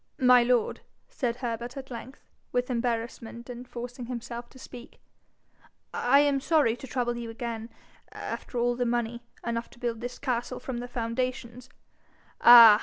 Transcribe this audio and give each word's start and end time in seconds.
'My 0.17 0.41
lord,' 0.41 0.81
said 1.09 1.35
Herbert 1.35 1.77
at 1.77 1.91
length, 1.91 2.21
with 2.51 2.71
embarrassment, 2.71 3.51
and 3.51 3.67
forcing 3.67 4.07
himself 4.07 4.49
to 4.49 4.57
speak, 4.57 4.99
'I 5.93 6.19
am 6.21 6.39
sorry 6.41 6.75
to 6.77 6.87
trouble 6.87 7.17
you 7.17 7.29
again, 7.29 7.69
after 8.11 8.57
all 8.57 8.75
the 8.75 8.83
money, 8.83 9.21
enough 9.45 9.69
to 9.69 9.79
build 9.79 10.01
this 10.01 10.17
castle 10.17 10.59
from 10.59 10.79
the 10.79 10.87
foundations' 10.87 11.69
'Ah! 12.41 12.79